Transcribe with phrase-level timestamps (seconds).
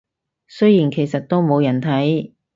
[0.47, 2.31] 雖然其實都冇人睇